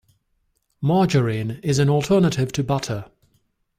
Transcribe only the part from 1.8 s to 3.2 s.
alternative to butter.